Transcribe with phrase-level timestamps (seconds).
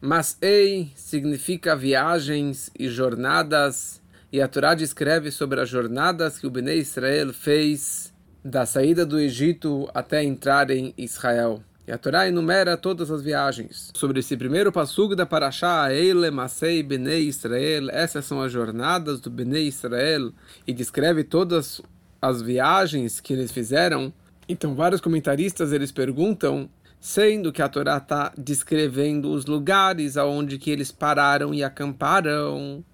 [0.00, 6.50] Mas ei significa viagens e jornadas, e a Torá descreve sobre as jornadas que o
[6.50, 8.12] Bnei Israel fez
[8.44, 11.62] da saída do Egito até entrar em Israel.
[11.86, 13.92] E a Torá enumera todas as viagens.
[13.94, 19.30] Sobre esse primeiro passug da Parashá, Eile Masei Bnei Israel, essas são as jornadas do
[19.30, 20.32] Bnei Israel,
[20.66, 21.80] e descreve todas
[22.20, 24.12] as viagens que eles fizeram.
[24.48, 26.68] Então, vários comentaristas eles perguntam
[27.00, 32.84] sendo que a Torá está descrevendo os lugares aonde que eles pararam e acamparam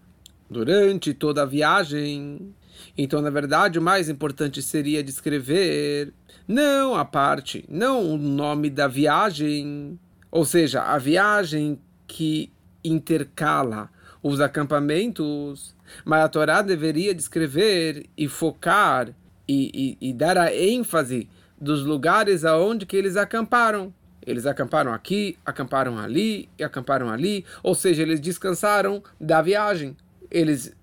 [0.51, 2.55] durante toda a viagem.
[2.97, 6.13] Então, na verdade, o mais importante seria descrever
[6.47, 9.99] não a parte, não o nome da viagem,
[10.31, 12.53] ou seja, a viagem que
[12.85, 13.89] intercala
[14.23, 19.09] os acampamentos, mas a Torá deveria descrever e focar
[19.49, 21.29] e, e, e dar a ênfase
[21.63, 23.95] dos lugares aonde que eles acamparam.
[24.27, 29.97] Eles acamparam aqui, acamparam ali e acamparam ali, ou seja, eles descansaram da viagem.
[30.29, 30.75] Eles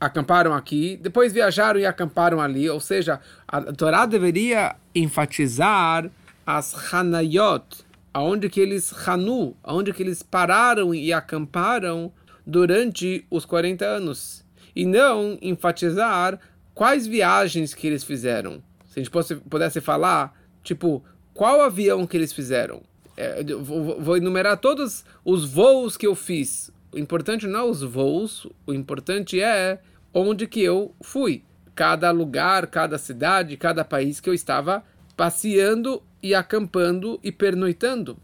[0.00, 6.10] acamparam aqui, depois viajaram e acamparam ali, ou seja, a Torá deveria enfatizar
[6.46, 12.10] as Hanayot, aonde que eles Hanu, aonde que eles pararam e acamparam
[12.46, 14.44] durante os 40 anos,
[14.74, 16.38] e não enfatizar
[16.72, 18.62] quais viagens que eles fizeram.
[19.04, 21.04] Se a gente pudesse falar, tipo,
[21.34, 22.82] qual avião que eles fizeram?
[23.16, 26.70] É, vou, vou enumerar todos os voos que eu fiz.
[26.92, 29.80] O importante não é os voos, o importante é
[30.12, 31.44] onde que eu fui.
[31.74, 34.82] Cada lugar, cada cidade, cada país que eu estava
[35.16, 38.16] passeando e acampando e pernoitando.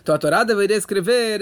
[0.00, 1.40] Então a Torá deveria escrever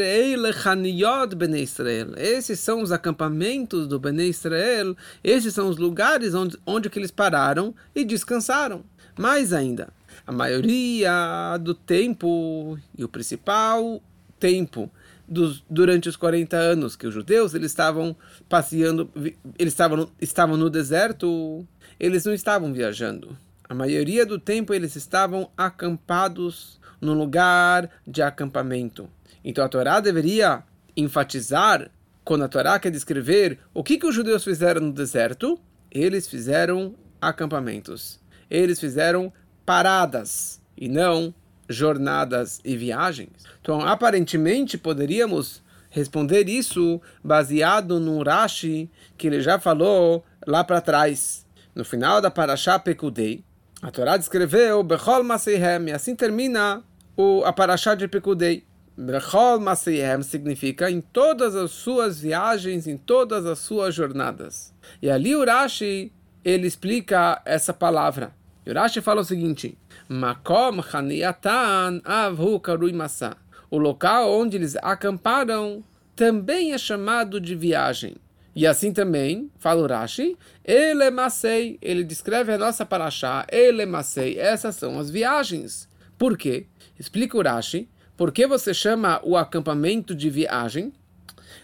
[1.37, 2.13] Bnei Israel.
[2.17, 4.97] Esses são os acampamentos do Bnei Israel.
[5.23, 8.85] Esses são os lugares onde, onde que eles pararam e descansaram.
[9.17, 9.89] Mais ainda,
[10.27, 14.03] a maioria do tempo e o principal
[14.41, 14.91] tempo
[15.27, 18.17] dos, durante os 40 anos que os judeus eles estavam
[18.49, 19.11] passeando,
[19.59, 21.67] eles estavam, estavam no deserto,
[21.99, 23.37] eles não estavam viajando.
[23.69, 29.09] A maioria do tempo eles estavam acampados no lugar de acampamento.
[29.45, 30.63] Então a Torá deveria
[30.97, 31.91] enfatizar,
[32.25, 35.59] quando a Torá quer descrever o que, que os judeus fizeram no deserto,
[35.91, 38.21] eles fizeram acampamentos.
[38.51, 39.33] Eles fizeram
[39.65, 41.35] paradas e não
[41.69, 43.45] jornadas e viagens.
[43.61, 51.47] Então, aparentemente, poderíamos responder isso baseado no Rashi que ele já falou lá para trás.
[51.75, 53.45] No final da Parashá Pekudei,
[53.85, 56.83] a Torá descreveu Bechol Maseihem, e assim termina
[57.15, 58.65] o, a de Pekudei.
[58.97, 64.73] Bechol Maseihem significa em todas as suas viagens, em todas as suas jornadas.
[65.03, 66.11] E ali o Rashi,
[66.43, 68.33] ele explica essa palavra.
[68.65, 69.77] E o Rashi fala o seguinte:
[70.09, 73.37] Makom Haniatan Avhu Karui Masa.
[73.71, 75.85] O local onde eles acamparam
[76.17, 78.17] também é chamado de viagem.
[78.55, 84.99] E assim também, fala o Rashi, Elemasei, ele descreve a nossa paraxá, Elemasei, essas são
[84.99, 85.89] as viagens.
[86.17, 86.67] Por quê?
[86.99, 90.93] Explica o Rashi, por que você chama o acampamento de viagem?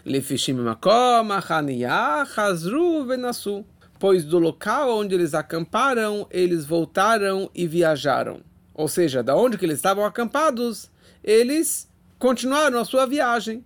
[0.05, 1.29] Lefishim makom,
[3.97, 8.41] pois do local onde eles acamparam, eles voltaram e viajaram.
[8.73, 10.89] Ou seja, da onde que eles estavam acampados,
[11.23, 13.63] eles continuaram a sua viagem.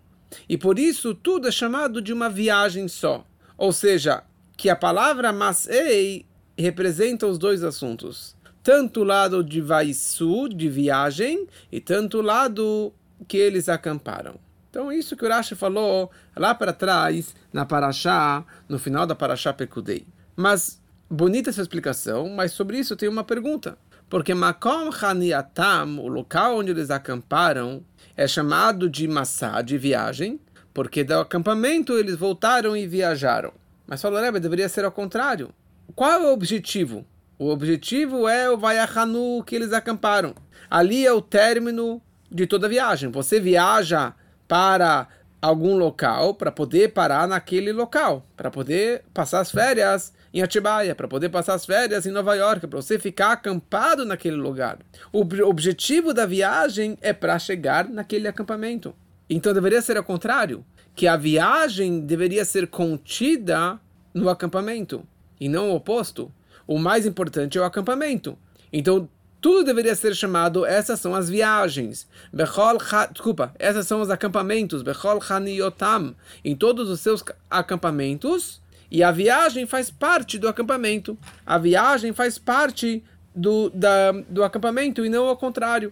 [0.48, 3.26] E por isso tudo é chamado de uma viagem só.
[3.58, 4.24] Ou seja,
[4.58, 6.26] que a palavra masei
[6.58, 8.36] representa os dois assuntos.
[8.64, 12.94] Tanto o lado de vaisu, de viagem, e tanto o lado
[13.28, 14.40] que eles acamparam.
[14.70, 19.54] Então, isso que o Rashi falou lá para trás, na Paraxá, no final da Paraxá
[19.54, 20.06] Pekudei.
[20.36, 23.78] Mas, bonita essa explicação, mas sobre isso tem uma pergunta.
[24.10, 27.84] Porque Makom Haniatam, o local onde eles acamparam,
[28.16, 30.40] é chamado de Massá, de viagem,
[30.74, 33.52] porque do acampamento eles voltaram e viajaram.
[33.88, 35.50] Mas falou, Rebbe, deveria ser ao contrário.
[35.96, 37.06] Qual é o objetivo?
[37.38, 40.34] O objetivo é o Vayahanu que eles acamparam.
[40.70, 42.02] Ali é o término
[42.32, 43.12] de toda viagem.
[43.12, 44.14] Você viaja
[44.48, 45.08] para
[45.42, 51.08] algum local para poder parar naquele local, para poder passar as férias em Atibaia, para
[51.08, 54.78] poder passar as férias em Nova York, para você ficar acampado naquele lugar.
[55.14, 58.94] O objetivo da viagem é para chegar naquele acampamento.
[59.30, 63.80] Então deveria ser ao contrário, que a viagem deveria ser contida
[64.14, 65.08] no acampamento
[65.40, 66.30] e não o oposto.
[66.68, 68.38] O mais importante é o acampamento.
[68.74, 69.10] Então
[69.40, 72.10] tudo deveria ser chamado, essas são as viagens.
[72.34, 72.78] Bechol,
[73.12, 74.82] desculpa, essas são os acampamentos.
[74.82, 76.14] Bechol Haniotam.
[76.44, 78.60] Em todos os seus acampamentos,
[78.96, 81.18] e a viagem faz parte do acampamento.
[81.46, 83.04] A viagem faz parte
[83.36, 85.92] do, da, do acampamento e não ao contrário.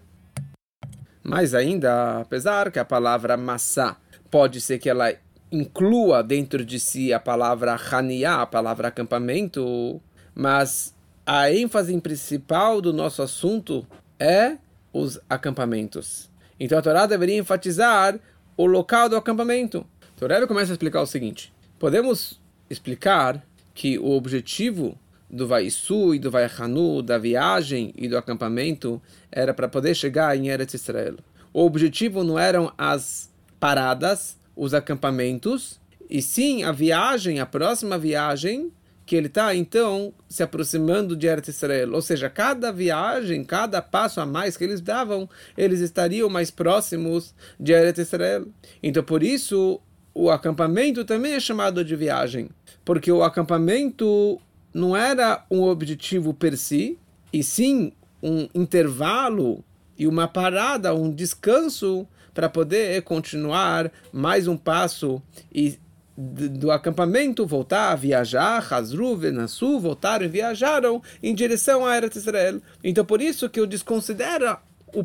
[1.22, 3.98] Mais ainda, apesar que a palavra massá
[4.32, 5.14] pode ser que ela
[5.52, 10.02] inclua dentro de si a palavra haniá, a palavra acampamento,
[10.34, 10.96] mas
[11.26, 13.86] a ênfase principal do nosso assunto
[14.18, 14.56] é
[14.94, 16.32] os acampamentos.
[16.58, 18.18] Então a Torá deveria enfatizar
[18.56, 19.86] o local do acampamento.
[20.22, 22.42] Rebbe começa a explicar o seguinte: podemos
[22.74, 23.42] explicar
[23.74, 24.98] que o objetivo
[25.30, 30.50] do Vaisu e do Vaihanu, da viagem e do acampamento, era para poder chegar em
[30.50, 31.16] Eretz Israel.
[31.52, 35.80] O objetivo não eram as paradas, os acampamentos,
[36.10, 38.72] e sim a viagem, a próxima viagem,
[39.06, 41.94] que ele está então se aproximando de Eretz Israel.
[41.94, 47.34] Ou seja, cada viagem, cada passo a mais que eles davam, eles estariam mais próximos
[47.60, 48.48] de Eretz Israel.
[48.82, 49.82] Então por isso
[50.14, 52.50] o acampamento também é chamado de viagem,
[52.86, 54.40] porque o acampamento
[54.74, 56.98] não era um objetivo per si,
[57.32, 57.92] e sim
[58.22, 59.64] um intervalo
[59.98, 65.22] e uma parada, um descanso para poder continuar mais um passo
[65.54, 65.78] e
[66.16, 72.62] do acampamento voltar a viajar, Hazru, Venassu, voltaram e viajaram em direção a Eretz Israel.
[72.84, 74.58] Então por isso que eu desconsidero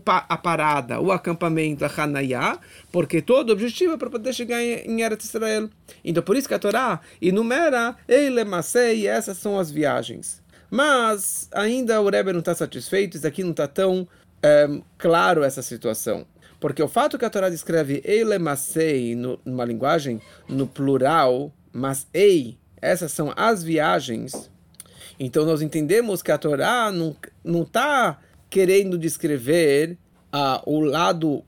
[0.07, 2.59] a parada, o acampamento, a Hanayá,
[2.93, 5.71] porque todo o objetivo é para poder chegar em Eretz Israel.
[6.05, 10.43] Então por isso que a Torá enumera Eilemasei, essas são as viagens.
[10.71, 14.07] Mas ainda o Rebbe não está satisfeito, isso aqui não está tão
[14.69, 16.27] um, claro essa situação.
[16.61, 23.13] Porque o fato que a Torá descreve Eilemasei numa linguagem no plural, mas ei, essas
[23.13, 24.51] são as viagens.
[25.19, 28.19] Então nós entendemos que a Torá não está
[28.51, 29.97] querendo descrever
[30.67, 31.45] o lado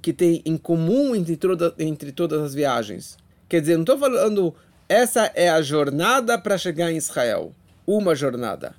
[0.00, 3.16] que tem em comum entre, toda, entre todas as viagens.
[3.48, 4.54] Quer dizer, não estou falando
[4.88, 7.54] essa é a jornada para chegar em Israel.
[7.86, 8.74] Uma jornada.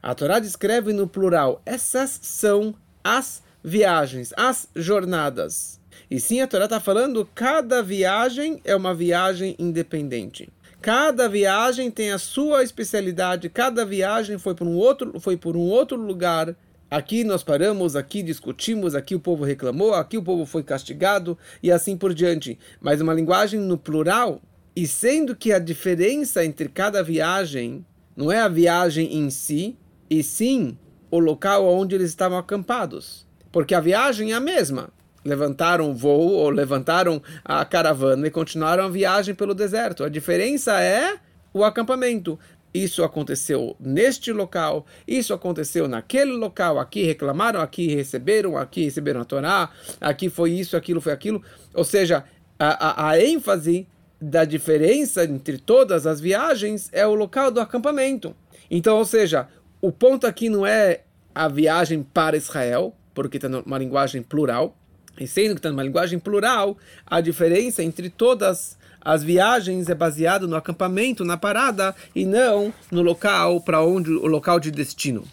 [0.00, 1.60] A Torá descreve no plural.
[1.66, 5.80] Essas são as viagens, as jornadas.
[6.08, 10.48] E sim, a Torá está falando cada viagem é uma viagem independente.
[10.80, 13.48] Cada viagem tem a sua especialidade.
[13.48, 16.54] Cada viagem foi por um outro, foi por um outro lugar
[16.90, 21.70] Aqui nós paramos, aqui discutimos, aqui o povo reclamou, aqui o povo foi castigado e
[21.70, 22.58] assim por diante.
[22.80, 24.40] Mas uma linguagem no plural,
[24.74, 27.84] e sendo que a diferença entre cada viagem
[28.16, 29.76] não é a viagem em si,
[30.08, 30.78] e sim
[31.10, 33.26] o local onde eles estavam acampados.
[33.52, 34.88] Porque a viagem é a mesma.
[35.22, 40.04] Levantaram o voo ou levantaram a caravana e continuaram a viagem pelo deserto.
[40.04, 41.18] A diferença é
[41.52, 42.38] o acampamento
[42.72, 49.24] isso aconteceu neste local, isso aconteceu naquele local, aqui reclamaram, aqui receberam, aqui receberam a
[49.24, 49.70] Torá,
[50.00, 51.42] aqui foi isso, aquilo foi aquilo.
[51.74, 52.24] Ou seja,
[52.58, 53.86] a, a, a ênfase
[54.20, 58.34] da diferença entre todas as viagens é o local do acampamento.
[58.70, 59.48] Então, ou seja,
[59.80, 61.02] o ponto aqui não é
[61.34, 64.76] a viagem para Israel, porque está numa linguagem plural,
[65.18, 66.76] e sendo que está numa linguagem plural,
[67.06, 73.02] a diferença entre todas as viagens é baseado no acampamento, na parada, e não no
[73.02, 75.24] local para onde o local de destino.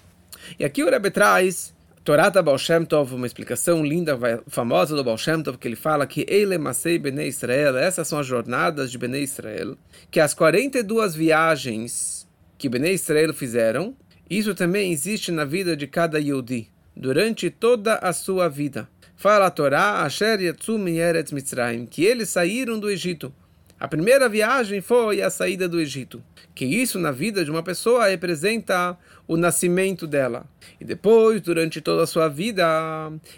[0.59, 1.73] E aqui o Rebbe traz
[2.05, 4.15] Torata Baal Shem Tov, uma explicação linda,
[4.47, 8.19] famosa do Baal Shem Tov, que ele fala que Eile Masei Bnei Israel, essas são
[8.19, 9.75] as jornadas de Bnei Israel,
[10.11, 12.27] que as 42 viagens
[12.59, 13.95] que Bnei Israel fizeram,
[14.29, 18.87] isso também existe na vida de cada Yehudi, durante toda a sua vida.
[19.15, 23.33] Fala a Torá, Asher Yatsum Eretz Mitzrayim, que eles saíram do Egito.
[23.77, 26.23] A primeira viagem foi a saída do Egito,
[26.55, 30.45] que isso na vida de uma pessoa representa o nascimento dela.
[30.79, 32.65] E depois, durante toda a sua vida,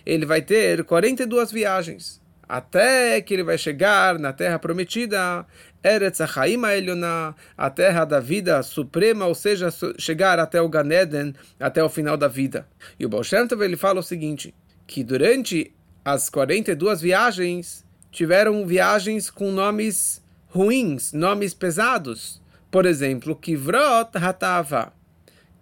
[0.05, 5.43] ele vai ter 42 viagens, até que ele vai chegar na terra prometida,
[5.83, 11.83] Eretz Hachaim Elyoná, a terra da vida suprema, ou seja, chegar até o Ganeden, até
[11.83, 12.67] o final da vida.
[12.99, 14.53] E o Baal Shem Tov, ele fala o seguinte,
[14.85, 15.73] que durante
[16.05, 20.21] as 42 viagens, tiveram viagens com nomes
[20.57, 22.41] ruins, nomes pesados.
[22.71, 24.91] Por exemplo, Kivrot Hatava.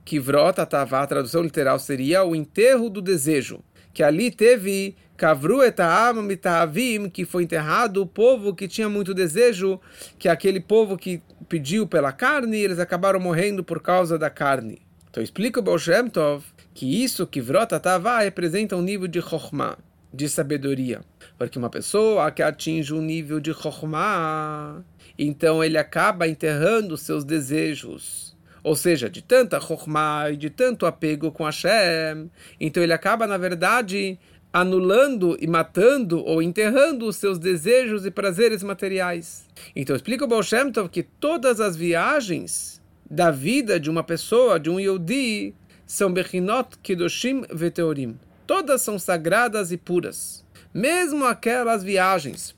[0.05, 3.59] Kivrot Hatava, a tradução literal seria o enterro do desejo.
[3.93, 9.79] Que ali teve Kavru etaam mitavim, que foi enterrado o povo que tinha muito desejo,
[10.17, 14.81] que aquele povo que pediu pela carne, eles acabaram morrendo por causa da carne.
[15.09, 19.77] Então explica o Baal Shem Tov que isso, Kivrot Hatava, representa um nível de Chokhmah,
[20.15, 21.01] de sabedoria.
[21.37, 24.83] Porque uma pessoa que atinge um nível de Chokhmah,
[25.17, 28.35] então ele acaba enterrando seus desejos.
[28.63, 33.37] Ou seja, de tanta Chokhmah e de tanto apego com Hashem, então ele acaba, na
[33.37, 34.17] verdade,
[34.51, 39.45] anulando e matando ou enterrando os seus desejos e prazeres materiais.
[39.75, 42.81] Então explica o Baal Shem Tov que todas as viagens
[43.11, 45.53] da vida de uma pessoa, de um Yehudi,
[45.85, 48.17] são Bechinot Kedoshim Veteorim.
[48.47, 50.43] Todas são sagradas e puras.
[50.73, 52.53] mesmo aquelas viagens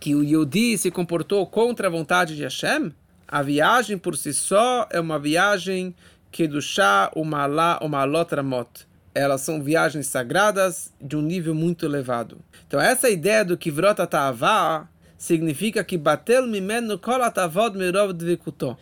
[0.00, 2.92] que o Yodi se comportou contra a vontade de Hashem,
[3.28, 5.94] a viagem por si só é uma viagem
[6.30, 8.86] que do chá uma lá uma lotramot.
[9.14, 12.38] Elas são viagens sagradas de um nível muito elevado.
[12.66, 14.88] Então essa ideia do kivrot atavá
[15.18, 18.76] significa que batel mimenu kol atavod mirov dvikuto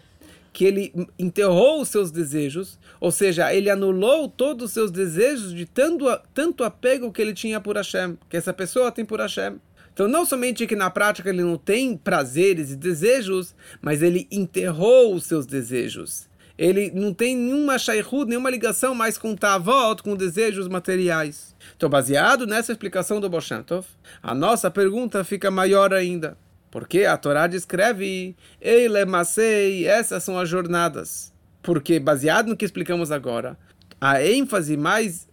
[0.52, 5.64] que ele enterrou os seus desejos, ou seja, ele anulou todos os seus desejos de
[5.64, 9.61] tanto, tanto apego que ele tinha por Hashem, que essa pessoa tem por Hashem.
[9.92, 15.14] Então, não somente que na prática ele não tem prazeres e desejos, mas ele enterrou
[15.14, 16.28] os seus desejos.
[16.57, 21.54] Ele não tem nenhuma shaykhud, nenhuma ligação mais com Tavot, com desejos materiais.
[21.75, 23.87] Então, baseado nessa explicação do Boshantov,
[24.23, 26.37] a nossa pergunta fica maior ainda.
[26.71, 31.33] Porque a Torá descreve Eile Masei, essas são as jornadas.
[31.62, 33.59] Porque, baseado no que explicamos agora,
[34.00, 35.29] a ênfase mais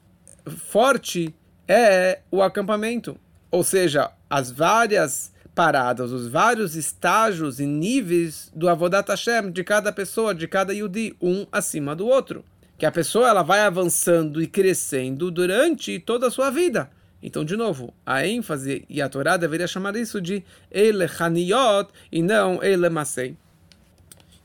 [0.46, 1.34] forte
[1.68, 3.18] é o acampamento.
[3.52, 9.92] Ou seja, as várias paradas, os vários estágios e níveis do Avodat Hashem de cada
[9.92, 12.44] pessoa, de cada Yudi, um acima do outro.
[12.78, 16.90] Que a pessoa ela vai avançando e crescendo durante toda a sua vida.
[17.22, 22.22] Então, de novo, a ênfase e a Torá deveria chamar isso de Ele Haniot e
[22.22, 23.36] não Ele Masei.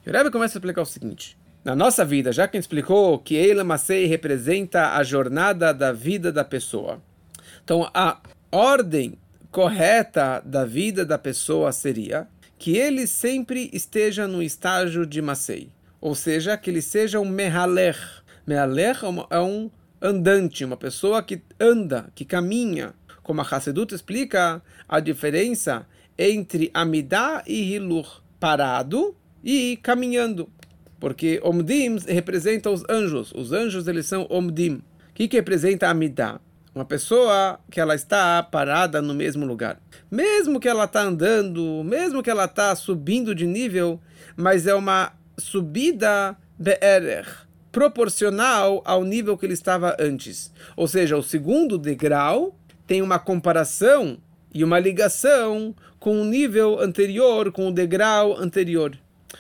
[0.05, 1.37] E o Rebbe começa a explicar o seguinte.
[1.65, 6.45] Na nossa vida, já que explicou que Ele Masei representa a jornada da vida da
[6.45, 7.01] pessoa.
[7.63, 8.19] Então, a
[8.51, 9.17] ordem
[9.53, 12.27] correta da vida da pessoa seria
[12.59, 15.69] que ele sempre esteja no estágio de Masei.
[16.01, 17.99] Ou seja, que ele seja um Mehaler.
[18.47, 18.99] Mehaler
[19.31, 19.71] é um
[20.03, 22.95] andante, uma pessoa que anda, que caminha.
[23.23, 25.87] Como a Hassedut explica a diferença
[26.19, 30.49] entre Amidá e Hilur, parado e caminhando.
[30.99, 33.33] Porque Omdim representa os anjos.
[33.33, 34.83] Os anjos eles são Omdim.
[35.11, 36.41] O que, que representa Amidá?
[36.75, 39.81] Uma pessoa que ela está parada no mesmo lugar.
[40.11, 44.01] Mesmo que ela está andando, mesmo que ela está subindo de nível,
[44.37, 47.27] mas é uma subida be'erer,
[47.73, 50.53] proporcional ao nível que ele estava antes.
[50.77, 52.55] Ou seja, o segundo degrau
[52.87, 54.19] tem uma comparação
[54.55, 58.97] e uma ligação com o nível anterior, com o degrau anterior.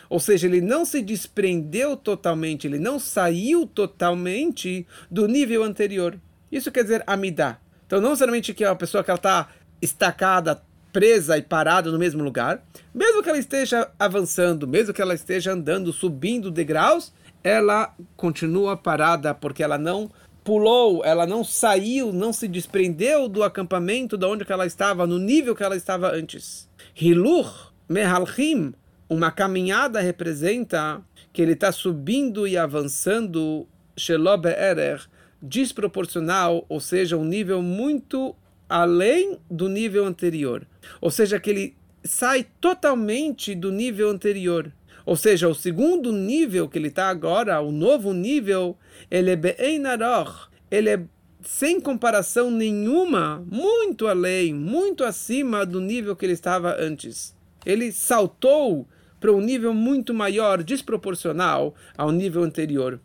[0.08, 6.18] Ou seja, ele não se desprendeu totalmente, ele não saiu totalmente do nível anterior.
[6.50, 7.58] Isso quer dizer amidá.
[7.86, 9.48] Então, não somente que é uma pessoa que ela está
[9.82, 10.62] estacada,
[10.92, 12.62] presa e parada no mesmo lugar,
[12.94, 17.12] mesmo que ela esteja avançando, mesmo que ela esteja andando, subindo degraus,
[17.42, 20.10] ela continua parada porque ela não
[20.44, 25.54] pulou, ela não saiu, não se desprendeu do acampamento de onde ela estava, no nível
[25.54, 26.68] que ela estava antes.
[27.00, 28.74] Hilur mehalchim,
[29.08, 35.00] uma caminhada representa que ele está subindo e avançando, shelob erer,
[35.40, 38.34] desproporcional, ou seja, um nível muito
[38.68, 40.66] além do nível anterior.
[41.00, 44.72] Ou seja, que ele sai totalmente do nível anterior.
[45.04, 48.76] Ou seja, o segundo nível que ele está agora, o novo nível,
[49.10, 51.02] ele é Be'einaroch, ele é
[51.44, 57.34] sem comparação nenhuma, muito além, muito acima do nível que ele estava antes.
[57.66, 58.86] Ele saltou
[59.20, 63.00] para um nível muito maior, desproporcional ao nível anterior.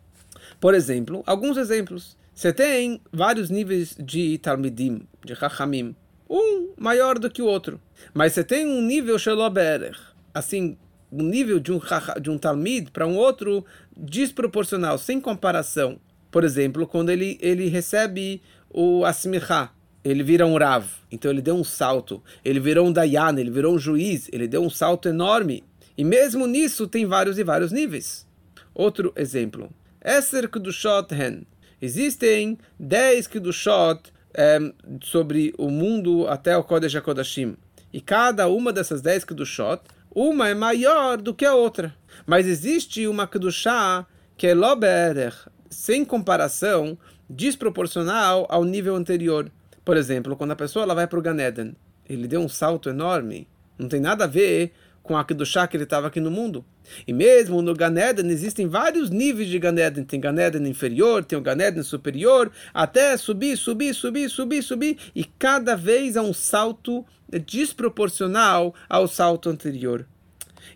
[0.60, 2.16] Por exemplo, alguns exemplos.
[2.34, 5.94] Você tem vários níveis de Talmidim, de Chachamim,
[6.30, 7.80] um maior do que o outro.
[8.14, 9.98] Mas você tem um nível Sheloberer,
[10.32, 10.76] assim,
[11.10, 11.80] um nível de um,
[12.20, 13.64] de um Talmid para um outro
[13.96, 15.98] desproporcional, sem comparação.
[16.30, 19.72] Por exemplo, quando ele, ele recebe o Asmichá,
[20.04, 22.22] ele vira um Rav, então ele deu um salto.
[22.44, 25.64] Ele virou um Dayan, ele virou um juiz, ele deu um salto enorme.
[25.96, 28.26] E mesmo nisso tem vários e vários níveis.
[28.74, 29.70] Outro exemplo.
[30.04, 31.44] Esser Kedushot Hen.
[31.82, 34.58] Existem 10 Kedushot é,
[35.02, 37.56] sobre o mundo até o Kodesh HaKodashim.
[37.92, 39.82] E cada uma dessas 10 Kedushot
[40.14, 41.94] uma é maior do que a outra.
[42.26, 45.34] Mas existe uma Kedushá que é Loberer,
[45.68, 46.96] sem comparação,
[47.28, 49.50] desproporcional ao nível anterior.
[49.84, 51.74] Por exemplo, quando a pessoa ela vai para o Ganeden,
[52.08, 53.48] ele deu um salto enorme.
[53.78, 54.72] Não tem nada a ver
[55.02, 56.64] com a Kedushá que ele estava aqui no mundo.
[57.06, 60.04] E mesmo no Ganeden existem vários níveis de Ganeden.
[60.04, 64.98] Tem Ganeden inferior, tem o Ganeden superior, até subir, subir, subir, subir, subir.
[65.14, 67.04] E cada vez é um salto
[67.44, 70.06] desproporcional ao salto anterior.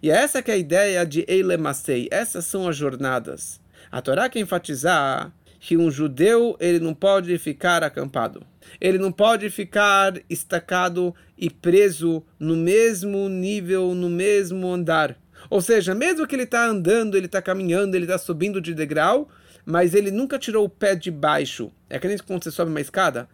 [0.03, 2.09] E essa que é a ideia de Eilemasei.
[2.11, 3.61] Essas são as jornadas.
[3.91, 8.45] A Torá quer enfatizar que um judeu ele não pode ficar acampado.
[8.81, 15.17] Ele não pode ficar estacado e preso no mesmo nível, no mesmo andar.
[15.51, 19.29] Ou seja, mesmo que ele está andando, ele está caminhando, ele está subindo de degrau,
[19.65, 21.71] mas ele nunca tirou o pé de baixo.
[21.89, 23.29] É que nem quando você sobe uma escada,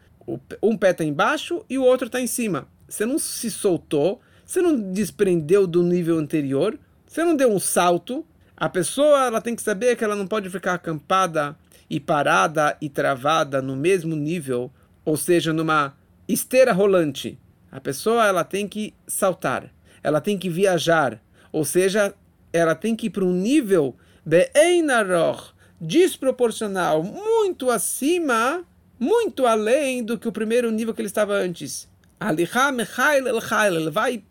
[0.62, 2.66] um pé está embaixo e o outro está em cima.
[2.88, 8.24] Você não se soltou, você não desprendeu do nível anterior, você não deu um salto.
[8.56, 11.56] A pessoa ela tem que saber que ela não pode ficar acampada
[11.88, 14.70] e parada e travada no mesmo nível,
[15.04, 15.94] ou seja, numa
[16.26, 17.38] esteira rolante.
[17.70, 19.72] A pessoa ela tem que saltar,
[20.02, 21.20] ela tem que viajar,
[21.52, 22.14] ou seja,
[22.52, 28.64] ela tem que ir para um nível be'einaror, desproporcional, muito acima,
[28.98, 31.88] muito além do que o primeiro nível que ele estava antes.
[32.20, 34.24] Ele vai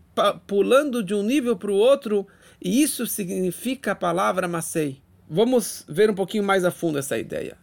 [0.45, 2.27] pulando de um nível para o outro,
[2.61, 5.01] e isso significa a palavra Masei.
[5.29, 7.57] Vamos ver um pouquinho mais a fundo essa ideia.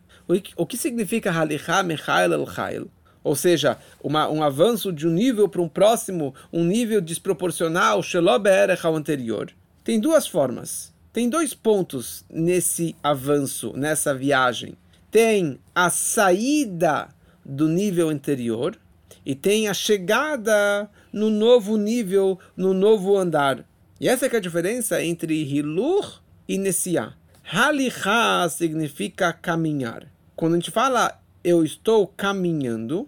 [0.56, 2.88] O que significa Halicha Mechail El?
[3.24, 8.46] Ou seja, uma, um avanço de um nível para um próximo, um nível desproporcional, Shelob
[8.82, 9.50] ao anterior.
[9.82, 10.92] Tem duas formas.
[11.10, 14.76] Tem dois pontos nesse avanço, nessa viagem.
[15.10, 17.08] Tem a saída
[17.44, 18.76] do nível anterior
[19.24, 23.64] e tem a chegada no novo nível, no novo andar.
[23.98, 27.14] E essa é a diferença entre Hilur e Nessiah.
[27.44, 30.06] Halicha significa caminhar.
[30.34, 33.06] Quando a gente fala eu estou caminhando,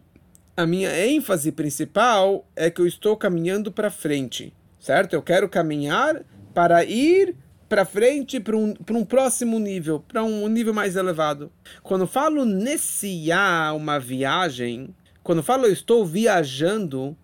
[0.56, 5.12] a minha ênfase principal é que eu estou caminhando para frente, certo?
[5.12, 7.36] Eu quero caminhar para ir
[7.68, 11.52] para frente para um, um próximo nível, para um nível mais elevado.
[11.82, 17.14] Quando falo nessiá, uma viagem, quando falo eu estou viajando,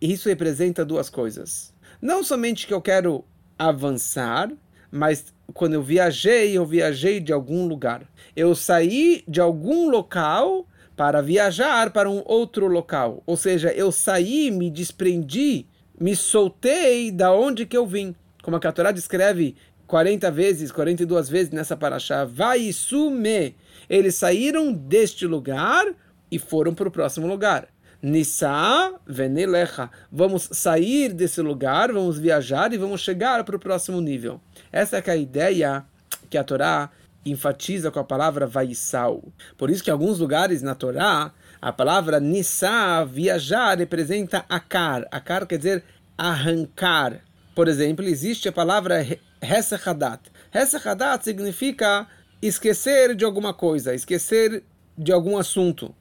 [0.00, 1.72] isso representa duas coisas.
[2.02, 3.24] Não somente que eu quero
[3.56, 4.50] avançar,
[4.90, 8.02] mas quando eu viajei, eu viajei de algum lugar.
[8.34, 10.66] Eu saí de algum local
[10.96, 13.22] para viajar para um outro local.
[13.26, 15.66] Ou seja, eu saí, me desprendi,
[16.00, 18.14] me soltei da onde que eu vim
[18.46, 19.56] como a Torá descreve
[19.88, 23.56] 40 vezes, 42 vezes nessa paraxá, vai sume.
[23.90, 25.84] Eles saíram deste lugar
[26.30, 27.66] e foram para o próximo lugar.
[28.00, 29.90] Nissa venelecha.
[30.12, 34.40] Vamos sair desse lugar, vamos viajar e vamos chegar para o próximo nível.
[34.70, 35.84] Essa é a ideia
[36.30, 36.88] que a Torá
[37.30, 39.22] enfatiza com a palavra vaisal.
[39.56, 45.06] Por isso que em alguns lugares na Torá, a palavra nissa, viajar, representa akar.
[45.10, 45.84] Akar quer dizer
[46.16, 47.20] arrancar.
[47.54, 49.04] Por exemplo, existe a palavra
[49.40, 50.20] Hesachadat.
[50.52, 52.06] Hesachadat significa
[52.40, 54.62] esquecer de alguma coisa, esquecer
[54.96, 55.94] de algum assunto.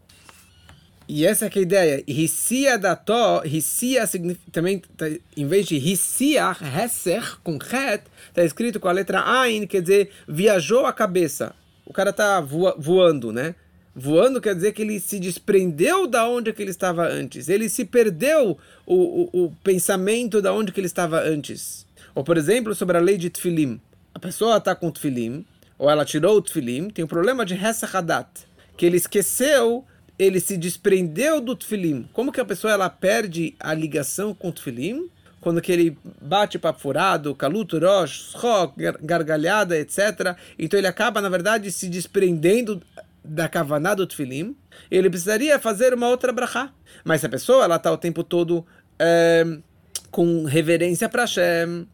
[1.08, 2.04] E essa é, é a ideia.
[2.08, 4.10] Hissia dató, hissia
[4.52, 5.06] também, tá,
[5.38, 10.12] em vez de hissia, heser, com het, está escrito com a letra ain, quer dizer,
[10.28, 11.54] viajou a cabeça.
[11.86, 13.54] O cara está voando, né?
[13.96, 17.48] Voando quer dizer que ele se desprendeu da onde que ele estava antes.
[17.48, 21.86] Ele se perdeu o, o, o pensamento da onde que ele estava antes.
[22.14, 23.80] Ou, por exemplo, sobre a lei de Tfilim.
[24.14, 25.46] A pessoa está com Tfilim,
[25.78, 28.28] ou ela tirou o Tfilim, tem um problema de Hesahadat,
[28.76, 29.86] que ele esqueceu,
[30.18, 32.08] ele se desprendeu do Tfilim.
[32.14, 35.10] Como que a pessoa ela perde a ligação com o Tfilim?
[35.42, 38.34] Quando que ele bate para furado, kalut, rosh,
[39.02, 40.36] gargalhada, etc.
[40.58, 42.82] Então ele acaba, na verdade, se desprendendo
[43.24, 44.56] da kavaná do tefilim,
[44.90, 46.72] ele precisaria fazer uma outra brachá.
[47.04, 48.66] Mas a pessoa ela está o tempo todo
[48.98, 49.46] é,
[50.12, 51.88] com reverência para Hashem,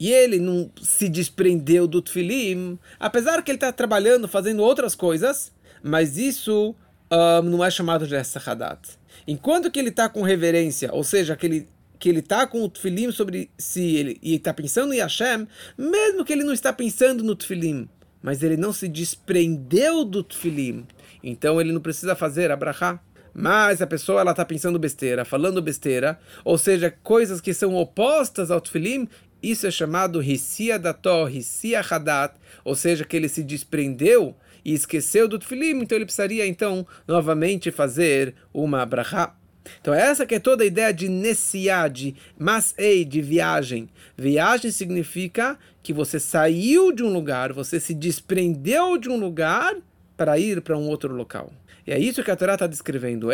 [0.00, 5.52] e ele não se desprendeu do tefilim, apesar que ele está trabalhando, fazendo outras coisas,
[5.82, 6.74] mas isso
[7.12, 8.80] um, não é chamado de sahadat.
[9.28, 12.68] Enquanto que ele está com reverência, ou seja, que ele que ele está com o
[12.68, 15.46] tefilim sobre si ele, e está pensando em Hashem,
[15.78, 17.88] mesmo que ele não está pensando no tefilim,
[18.20, 20.84] mas ele não se desprendeu do tefilim.
[21.22, 22.98] Então ele não precisa fazer a brachá.
[23.32, 28.50] Mas a pessoa ela está pensando besteira, falando besteira, ou seja, coisas que são opostas
[28.50, 29.08] ao tefilim,
[29.40, 35.28] isso é chamado hissia dató, hissia hadat, ou seja, que ele se desprendeu e esqueceu
[35.28, 39.34] do tefilim, então ele precisaria então novamente fazer uma brachá.
[39.80, 43.88] Então essa que é toda a ideia de nessiá, de masei, de viagem.
[44.16, 49.76] Viagem significa que você saiu de um lugar, você se desprendeu de um lugar
[50.16, 51.52] para ir para um outro local.
[51.86, 53.32] E é isso que a Torá está descrevendo.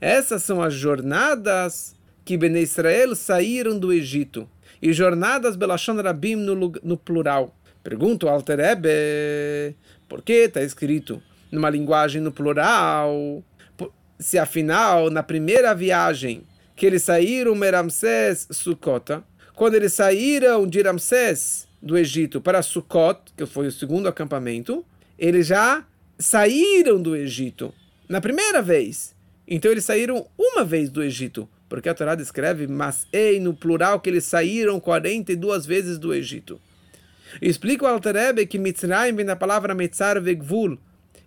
[0.00, 4.48] Essas são as jornadas que Bnei Israel saíram do Egito.
[4.82, 7.54] E jornadas Belashon Rabim no, no plural.
[7.82, 8.42] Pergunto ao
[10.08, 13.42] por que está escrito numa linguagem no plural?
[14.18, 16.42] Se afinal, na primeira viagem,
[16.76, 19.22] que eles saíram Meramsés Sukkot,
[19.54, 24.84] quando eles saíram de Ramsés do Egito para Sukkot, que foi o segundo acampamento,
[25.18, 25.84] eles já
[26.18, 27.72] saíram do Egito
[28.08, 29.14] na primeira vez.
[29.46, 34.00] Então eles saíram uma vez do Egito, porque a Torá descreve, mas ei, no plural,
[34.00, 36.60] que eles saíram 42 vezes do Egito.
[37.40, 40.76] Explica o Altarebe que Mitzrayim vem da palavra Metzar Vegvul,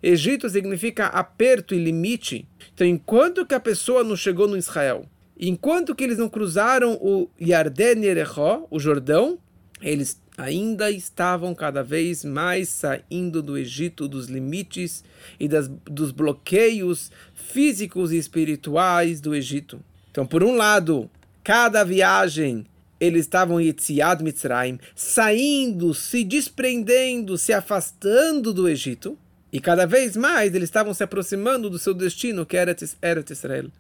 [0.04, 2.46] Egito significa aperto e limite.
[2.74, 5.06] Então, enquanto que a pessoa não chegou no Israel,
[5.40, 9.40] enquanto que eles não cruzaram o Yarden Yerechó, o Jordão,
[9.82, 15.06] eles ainda estavam cada vez mais saindo do Egito, dos limites
[15.40, 19.80] e das, dos bloqueios físicos e espirituais do Egito.
[20.14, 21.10] Então, por um lado,
[21.44, 22.68] cada viagem
[23.00, 29.18] eles estavam em Yetziad Mitzrayim, saindo, se desprendendo, se afastando do Egito,
[29.52, 33.72] e cada vez mais eles estavam se aproximando do seu destino, que era Eretz Israel.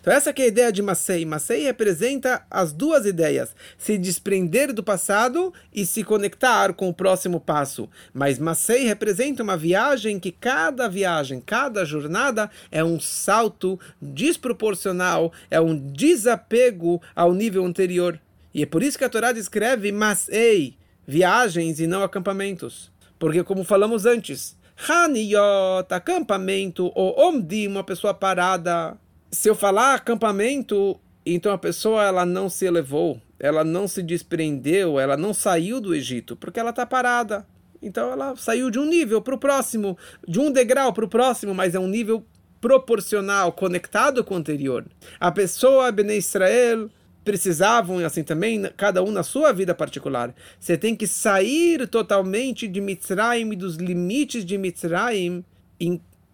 [0.00, 1.24] Então essa é a ideia de Masei.
[1.24, 7.40] Masei representa as duas ideias, se desprender do passado e se conectar com o próximo
[7.40, 7.88] passo.
[8.12, 15.60] Mas Masei representa uma viagem que cada viagem, cada jornada é um salto desproporcional, é
[15.60, 18.20] um desapego ao nível anterior.
[18.54, 22.92] E é por isso que a Torá descreve Masei, viagens e não acampamentos.
[23.18, 24.56] Porque como falamos antes,
[24.88, 28.96] Haniyot, acampamento, ou Omdi, uma pessoa parada,
[29.32, 35.00] se eu falar acampamento, então a pessoa ela não se elevou, ela não se desprendeu,
[35.00, 37.46] ela não saiu do Egito, porque ela está parada.
[37.80, 39.96] Então ela saiu de um nível para o próximo,
[40.28, 42.24] de um degrau para o próximo, mas é um nível
[42.60, 44.84] proporcional, conectado com o anterior.
[45.18, 46.90] A pessoa, Bene Israel,
[47.24, 50.34] precisavam, e assim também, cada um na sua vida particular.
[50.60, 55.42] Você tem que sair totalmente de Mitzrayim, dos limites de Mitzrayim,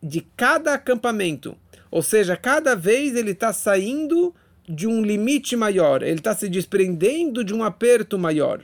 [0.02, 1.56] de cada acampamento
[1.90, 4.34] ou seja, cada vez ele está saindo
[4.68, 8.60] de um limite maior, ele está se desprendendo de um aperto maior,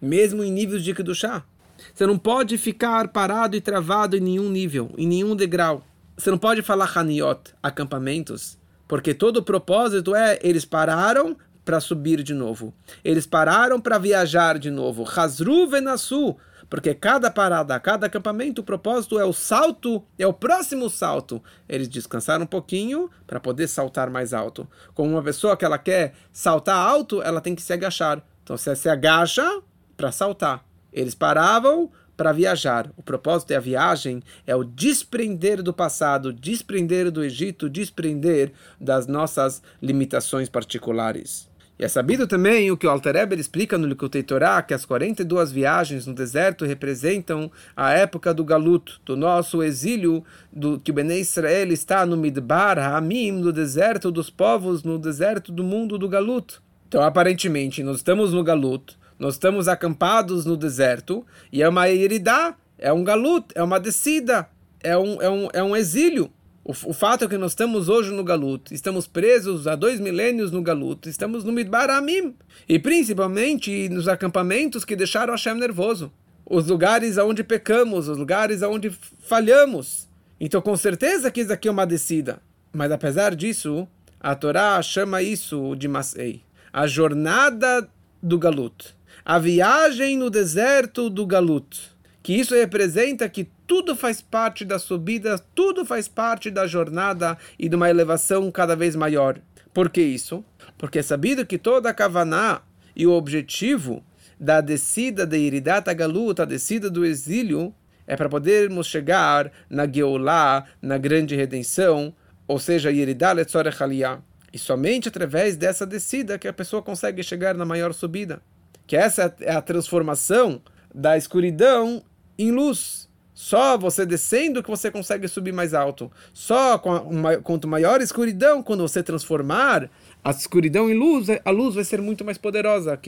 [0.00, 1.44] mesmo em níveis de Kedushá.
[1.92, 5.84] Você não pode ficar parado e travado em nenhum nível, em nenhum degrau.
[6.16, 8.56] Você não pode falar Haniot, acampamentos,
[8.88, 12.72] porque todo o propósito é eles pararam para subir de novo.
[13.04, 15.04] Eles pararam para viajar de novo.
[15.04, 16.36] Hazru venasu
[16.68, 21.42] porque cada parada, cada acampamento, o propósito é o salto, é o próximo salto.
[21.68, 24.66] Eles descansaram um pouquinho para poder saltar mais alto.
[24.94, 28.22] Como uma pessoa que ela quer saltar alto, ela tem que se agachar.
[28.42, 29.62] Então você se agacha
[29.96, 30.64] para saltar.
[30.92, 32.90] Eles paravam para viajar.
[32.96, 39.62] O propósito da viagem é o desprender do passado, desprender do Egito, desprender das nossas
[39.82, 41.48] limitações particulares.
[41.76, 44.84] E é sabido também o que o Alter Eber explica no Likutei Torá, que as
[44.84, 50.94] 42 viagens no deserto representam a época do galuto, do nosso exílio, do que o
[50.94, 56.08] Bnei Israel está no Midbar Hamim, no deserto dos povos, no deserto do mundo do
[56.08, 56.62] galuto.
[56.86, 62.54] Então, aparentemente, nós estamos no galuto, nós estamos acampados no deserto, e é uma iridá,
[62.78, 64.48] é um galuto, é uma descida,
[64.80, 66.30] é um, é um, é um exílio.
[66.64, 70.50] O, o, fato é que nós estamos hoje no Galut, estamos presos há dois milênios
[70.50, 72.34] no Galut, estamos no Midbar Amim,
[72.66, 76.10] e principalmente nos acampamentos que deixaram Hashem nervoso,
[76.46, 80.08] os lugares onde pecamos, os lugares onde falhamos.
[80.40, 82.40] Então, com certeza que isso aqui é uma descida.
[82.72, 83.86] Mas apesar disso,
[84.18, 87.86] a Torá chama isso de Masei, a jornada
[88.22, 91.92] do Galut, a viagem no deserto do Galut.
[92.22, 97.68] Que isso representa que tudo faz parte da subida, tudo faz parte da jornada e
[97.68, 99.38] de uma elevação cada vez maior.
[99.72, 100.44] Por que isso?
[100.78, 102.62] Porque é sabido que toda a Kavaná
[102.94, 104.04] e o objetivo
[104.38, 107.74] da descida de Iridat Galut, a descida do exílio,
[108.06, 112.14] é para podermos chegar na Geulah, na grande redenção,
[112.46, 114.20] ou seja, Letzorech Aliyah.
[114.52, 118.40] E somente através dessa descida que a pessoa consegue chegar na maior subida.
[118.86, 120.62] Que essa é a transformação
[120.94, 122.04] da escuridão
[122.38, 123.08] em luz.
[123.34, 126.10] Só você descendo que você consegue subir mais alto.
[126.32, 129.90] Só com uma, quanto maior a escuridão, quando você transformar
[130.22, 132.98] a escuridão em luz, a luz vai ser muito mais poderosa.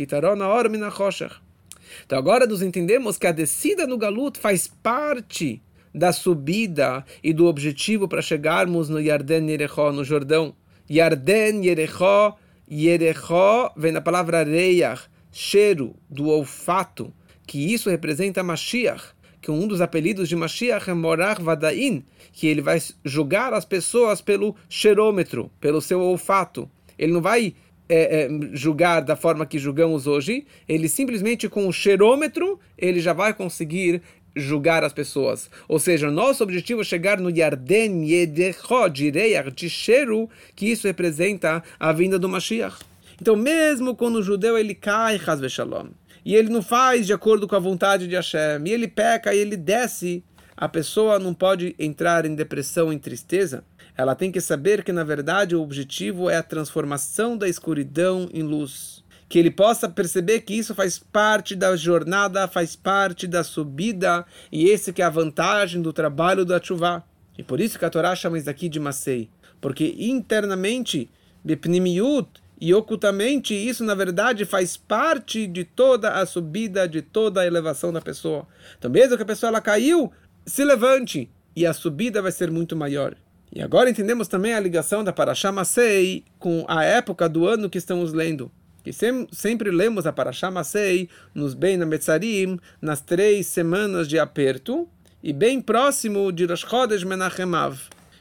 [2.04, 5.62] Então agora nós entendemos que a descida no Galut faz parte
[5.94, 10.54] da subida e do objetivo para chegarmos no Yarden Yerechó, no Jordão.
[10.90, 12.36] Yarden Yerechó,
[12.70, 17.14] Yerechó vem da palavra reiach, cheiro, do olfato,
[17.46, 19.15] que isso representa Mashiach
[19.46, 24.20] que um dos apelidos de Mashiach é Morar Vadain, que ele vai julgar as pessoas
[24.20, 26.68] pelo cheirômetro, pelo seu olfato.
[26.98, 27.54] Ele não vai
[27.88, 33.12] é, é, julgar da forma que julgamos hoje, ele simplesmente com o cheirômetro, ele já
[33.12, 34.02] vai conseguir
[34.34, 35.48] julgar as pessoas.
[35.68, 41.62] Ou seja, nosso objetivo é chegar no Yarden Yedecho, Direach, de cheiro, que isso representa
[41.78, 42.78] a vinda do Mashiach.
[43.22, 45.90] Então, mesmo quando o judeu ele cai, Hazve Shalom,
[46.26, 49.38] e ele não faz de acordo com a vontade de Hashem, e ele peca e
[49.38, 50.24] ele desce,
[50.56, 53.62] a pessoa não pode entrar em depressão, em tristeza.
[53.96, 58.42] Ela tem que saber que, na verdade, o objetivo é a transformação da escuridão em
[58.42, 59.04] luz.
[59.28, 64.68] que ele possa perceber que isso faz parte da jornada, faz parte da subida, e
[64.68, 67.04] esse que é a vantagem do trabalho da chuva.
[67.36, 69.28] E por isso que a Torá chama isso aqui de Masei,
[69.60, 71.10] porque internamente,
[71.44, 72.28] Bepnimiut,
[72.60, 77.92] e ocultamente, isso na verdade faz parte de toda a subida, de toda a elevação
[77.92, 78.46] da pessoa.
[78.78, 80.10] Então, mesmo que a pessoa ela caiu,
[80.46, 83.14] se levante e a subida vai ser muito maior.
[83.52, 87.78] E agora entendemos também a ligação da Parashá Masei com a época do ano que
[87.78, 88.50] estamos lendo.
[88.82, 94.88] Que sem, sempre lemos a Parashá Masei nos Ben Ametzarim, nas três semanas de aperto,
[95.22, 97.78] e bem próximo de Rosh Chodesh Menachemav.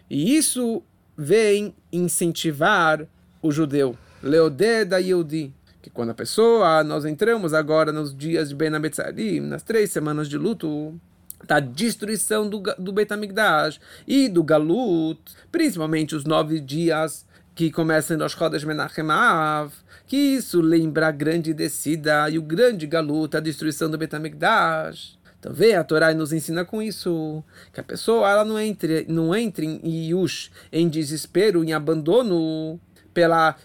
[0.10, 0.84] E isso
[1.18, 3.06] vem incentivar
[3.42, 3.98] o judeu.
[4.26, 9.62] Leodé da Yehudi, que quando a pessoa, nós entramos agora nos dias de Ben nas
[9.62, 11.00] três semanas de luto,
[11.46, 18.34] da destruição do, do Betamigdash e do Galut, principalmente os nove dias que começam nas
[18.34, 19.72] rodas Menachem Av,
[20.08, 25.20] que isso lembra a grande descida e o grande Galut, a destruição do Betamigdash.
[25.40, 29.36] Então vê, a Torá nos ensina com isso, que a pessoa ela não entre, não
[29.36, 32.80] entre em Yush, em desespero, em abandono,
[33.14, 33.56] pela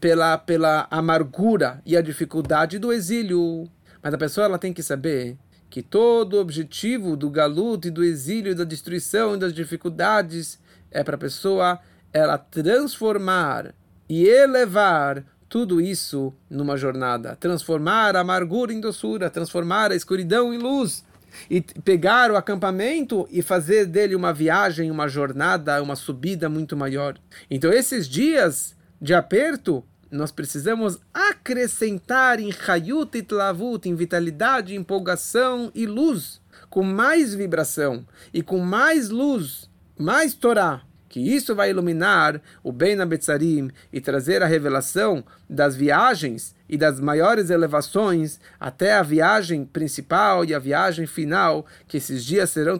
[0.00, 3.68] pela, pela amargura e a dificuldade do exílio.
[4.02, 5.36] Mas a pessoa ela tem que saber
[5.70, 10.58] que todo o objetivo do galuto e do exílio, da destruição e das dificuldades
[10.90, 11.78] é para a pessoa
[12.12, 13.74] ela transformar
[14.08, 20.58] e elevar tudo isso numa jornada, transformar a amargura em doçura, transformar a escuridão em
[20.58, 21.04] luz
[21.50, 27.18] e pegar o acampamento e fazer dele uma viagem, uma jornada, uma subida muito maior.
[27.50, 35.70] Então esses dias de aperto, nós precisamos acrescentar em Hayut e Tlavut, em vitalidade, empolgação
[35.74, 40.82] e luz, com mais vibração e com mais luz, mais Torá,
[41.18, 47.00] que isso vai iluminar o Ben Abetzarim e trazer a revelação das viagens e das
[47.00, 52.78] maiores elevações até a viagem principal e a viagem final, que esses dias serão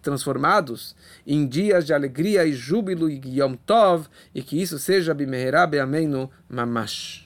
[0.00, 5.66] transformados em dias de alegria e júbilo e Yom Tov, e que isso seja Bimeherá
[5.66, 7.23] Beamenu Mamash.